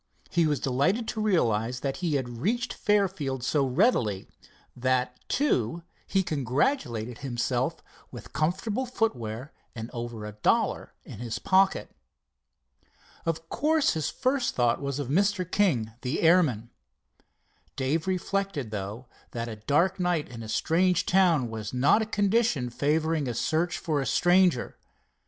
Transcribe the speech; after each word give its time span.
He 0.31 0.47
was 0.47 0.59
delighted 0.59 1.07
to 1.09 1.21
realize 1.21 1.81
that 1.81 1.97
he 1.97 2.15
had 2.15 2.39
reached 2.41 2.73
Fairfield 2.73 3.43
so 3.43 3.63
readily—that, 3.63 5.19
too, 5.29 5.83
he 6.07 6.23
congratulated 6.23 7.19
himself, 7.19 7.83
with 8.09 8.33
comfortable 8.33 8.87
footwear 8.87 9.51
and 9.75 9.91
over 9.93 10.25
a 10.25 10.31
dollar 10.31 10.95
in 11.05 11.19
his 11.19 11.37
pocket. 11.37 11.91
Of 13.27 13.47
course 13.47 13.91
his 13.93 14.09
first 14.09 14.55
thought 14.55 14.81
was 14.81 14.97
of 14.97 15.07
Mr. 15.09 15.45
King, 15.45 15.91
the 16.01 16.21
airman. 16.23 16.71
Dave 17.75 18.07
reflected, 18.07 18.71
though, 18.71 19.05
that 19.33 19.47
a 19.47 19.57
dark 19.57 19.99
night 19.99 20.29
in 20.29 20.41
a 20.41 20.49
strange 20.49 21.05
town 21.05 21.47
was 21.47 21.75
not 21.75 22.01
a 22.01 22.07
condition 22.07 22.71
favoring 22.71 23.27
a 23.27 23.35
search 23.35 23.77
for 23.77 24.01
a 24.01 24.07
stranger. 24.07 24.77